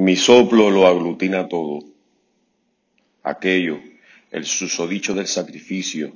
[0.00, 1.80] Mi soplo lo aglutina todo.
[3.22, 3.82] Aquello,
[4.30, 6.14] el susodicho del sacrificio,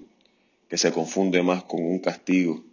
[0.70, 2.64] que se confunde más con un castigo.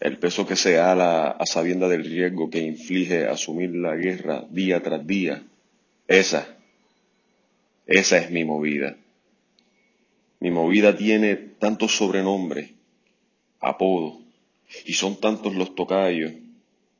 [0.00, 4.82] El peso que se ala a sabienda del riesgo que inflige asumir la guerra día
[4.82, 5.44] tras día.
[6.06, 6.58] Esa,
[7.86, 8.98] esa es mi movida.
[10.40, 12.72] Mi movida tiene tantos sobrenombres,
[13.60, 14.18] apodos,
[14.84, 16.34] y son tantos los tocayos,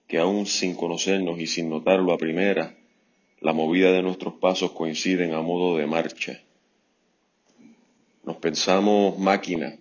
[0.09, 2.75] que aún sin conocernos y sin notarlo a primera,
[3.43, 6.41] la movida de nuestros pasos coinciden a modo de marcha.
[8.25, 9.77] Nos pensamos máquina,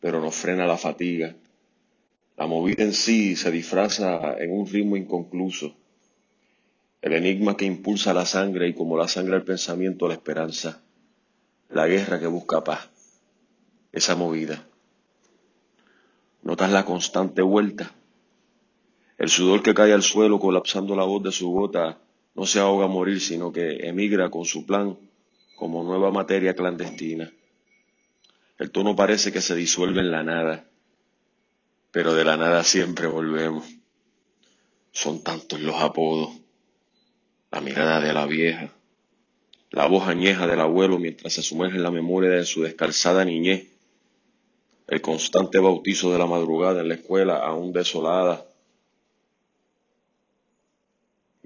[0.00, 1.36] pero nos frena la fatiga.
[2.36, 5.76] La movida en sí se disfraza en un ritmo inconcluso.
[7.02, 10.82] El enigma que impulsa la sangre y como la sangre el pensamiento la esperanza.
[11.70, 12.90] La guerra que busca paz.
[13.92, 14.66] Esa movida.
[16.42, 17.92] ¿Notas la constante vuelta?
[19.18, 22.00] El sudor que cae al suelo colapsando la voz de su gota
[22.34, 24.98] no se ahoga a morir, sino que emigra con su plan
[25.56, 27.32] como nueva materia clandestina.
[28.58, 30.64] El tono parece que se disuelve en la nada,
[31.90, 33.64] pero de la nada siempre volvemos.
[34.92, 36.30] Son tantos los apodos,
[37.50, 38.72] la mirada de la vieja,
[39.70, 43.68] la voz añeja del abuelo mientras se sumerge en la memoria de su descalzada niñez,
[44.86, 48.46] el constante bautizo de la madrugada en la escuela aún desolada,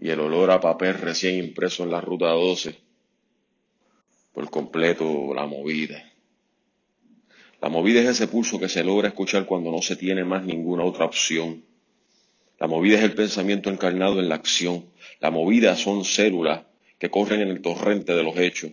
[0.01, 2.79] y el olor a papel recién impreso en la ruta 12,
[4.33, 6.13] por completo la movida.
[7.61, 10.85] La movida es ese pulso que se logra escuchar cuando no se tiene más ninguna
[10.85, 11.65] otra opción.
[12.61, 14.87] La movida es el pensamiento encarnado en la acción.
[15.19, 16.63] La movida son células
[17.01, 18.71] que corren en el torrente de los hechos.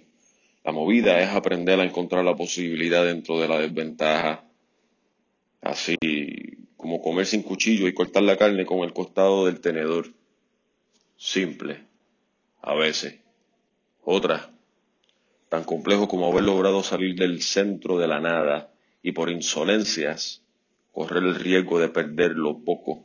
[0.63, 4.43] La movida es aprender a encontrar la posibilidad dentro de la desventaja.
[5.61, 5.95] Así
[6.77, 10.13] como comer sin cuchillo y cortar la carne con el costado del tenedor
[11.17, 11.85] simple,
[12.61, 13.19] a veces.
[14.03, 14.51] Otra,
[15.49, 20.41] tan complejo como haber logrado salir del centro de la nada y por insolencias
[20.91, 23.03] correr el riesgo de perder lo poco,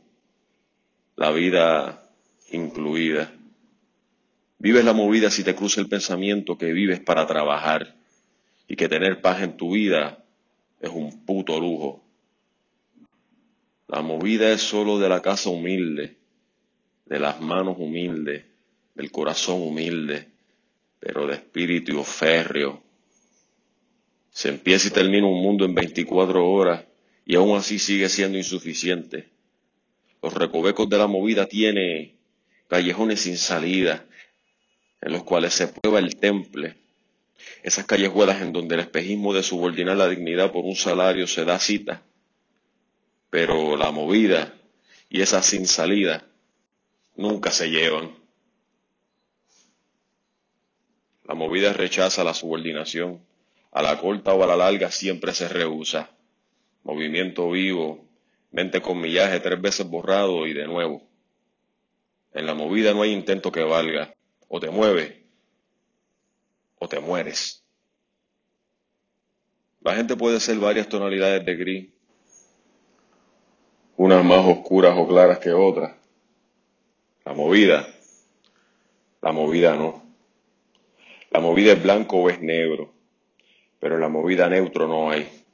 [1.15, 2.09] la vida
[2.51, 3.33] incluida.
[4.59, 7.95] Vives la movida si te cruza el pensamiento que vives para trabajar
[8.67, 10.23] y que tener paz en tu vida
[10.79, 12.03] es un puto lujo.
[13.87, 16.15] La movida es solo de la casa humilde,
[17.11, 18.45] de las manos humildes,
[18.95, 20.29] del corazón humilde,
[20.97, 22.81] pero de espíritu férreo.
[24.29, 26.85] Se empieza y termina un mundo en 24 horas
[27.25, 29.27] y aún así sigue siendo insuficiente.
[30.21, 32.15] Los recovecos de la movida tiene
[32.69, 34.05] callejones sin salida,
[35.01, 36.77] en los cuales se prueba el temple.
[37.61, 41.59] Esas callejuelas en donde el espejismo de subordinar la dignidad por un salario se da
[41.59, 42.03] cita.
[43.29, 44.53] Pero la movida
[45.09, 46.30] y esa sin salida
[47.15, 48.15] nunca se llevan.
[51.25, 53.21] La movida rechaza la subordinación.
[53.71, 56.09] A la corta o a la larga siempre se rehúsa.
[56.83, 58.05] Movimiento vivo,
[58.51, 61.03] mente con millaje tres veces borrado y de nuevo.
[62.33, 64.13] En la movida no hay intento que valga.
[64.49, 65.21] O te mueves
[66.81, 67.63] o te mueres.
[69.81, 71.89] La gente puede ser varias tonalidades de gris,
[73.97, 76.00] unas más oscuras o claras que otras.
[77.31, 77.87] La movida,
[79.21, 80.03] la movida no.
[81.29, 82.91] La movida es blanco o es negro,
[83.79, 85.45] pero la movida neutro no hay.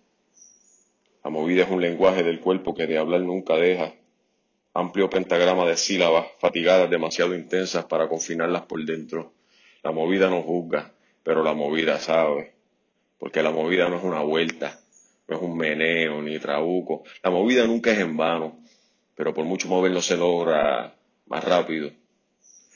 [1.23, 3.93] La movida es un lenguaje del cuerpo que de hablar nunca deja.
[4.73, 9.33] Amplio pentagrama de sílabas fatigadas demasiado intensas para confinarlas por dentro.
[9.83, 12.55] La movida no juzga, pero la movida sabe.
[13.19, 14.79] Porque la movida no es una vuelta,
[15.27, 17.03] no es un meneo ni trabuco.
[17.21, 18.63] La movida nunca es en vano,
[19.13, 20.96] pero por mucho moverlo se logra
[21.27, 21.91] más rápido.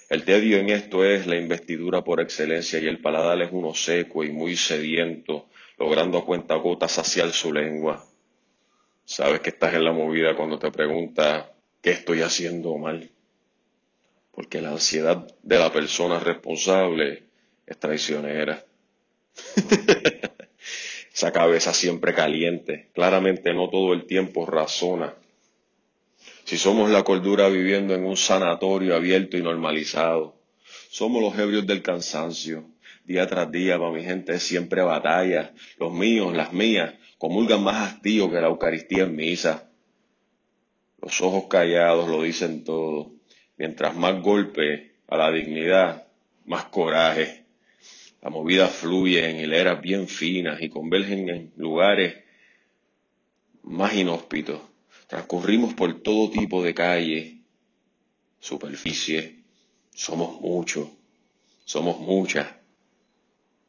[0.10, 4.24] El tedio en esto es la investidura por excelencia y el paladar es uno seco
[4.24, 5.48] y muy sediento,
[5.78, 8.06] logrando a cuenta gota saciar su lengua.
[9.06, 11.46] Sabes que estás en la movida cuando te preguntas
[11.82, 13.10] qué estoy haciendo mal.
[14.32, 17.24] Porque la ansiedad de la persona responsable
[17.66, 18.66] es traicionera.
[21.14, 25.16] Esa cabeza siempre caliente, claramente no todo el tiempo razona
[26.44, 30.36] si somos la cordura viviendo en un sanatorio abierto y normalizado,
[30.90, 32.66] somos los ebrios del cansancio.
[33.06, 35.54] Día tras día, para mi gente, es siempre batalla.
[35.78, 39.70] Los míos, las mías, comulgan más hastío que la Eucaristía en misa.
[41.02, 43.12] Los ojos callados lo dicen todo.
[43.58, 46.08] Mientras más golpe a la dignidad,
[46.46, 47.46] más coraje.
[48.22, 52.16] La movida fluye en hileras bien finas y convergen en lugares
[53.64, 54.71] más inhóspitos.
[55.12, 57.36] Transcurrimos por todo tipo de calles,
[58.40, 59.44] superficie,
[59.94, 60.88] somos muchos,
[61.66, 62.48] Somos muchas.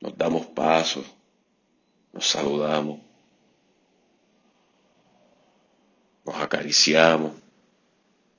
[0.00, 1.04] Nos damos pasos,
[2.12, 3.00] nos saludamos,
[6.24, 7.32] nos acariciamos,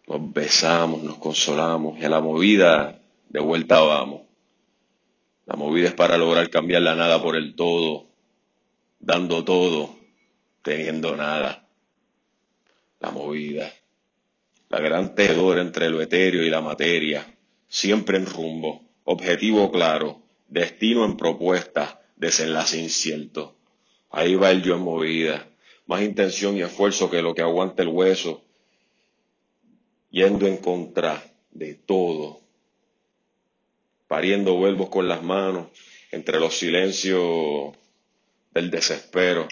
[0.07, 4.21] nos besamos, nos consolamos y a la movida de vuelta vamos.
[5.45, 8.07] La movida es para lograr cambiar la nada por el todo,
[9.01, 9.93] dando todo,
[10.61, 11.62] teniendo nada.
[13.03, 13.69] La movida,
[14.69, 17.35] la gran tejedora entre lo etéreo y la materia,
[17.67, 23.57] siempre en rumbo, objetivo claro, destino en propuesta, desenlace incierto.
[24.09, 25.49] Ahí va el yo en movida,
[25.85, 28.41] más intención y esfuerzo que lo que aguanta el hueso,
[30.09, 31.21] yendo en contra
[31.51, 32.39] de todo,
[34.07, 35.67] pariendo vuelvos con las manos
[36.09, 37.75] entre los silencios
[38.53, 39.49] del desespero,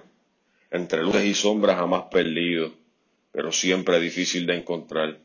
[0.70, 2.72] entre luces y sombras jamás perdidos,
[3.32, 5.20] pero siempre difícil de encontrar.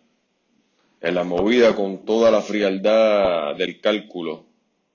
[1.01, 4.47] En la movida con toda la frialdad del cálculo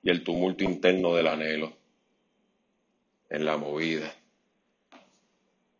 [0.03, 1.73] y el tumulto interno del anhelo.
[3.29, 4.13] En la movida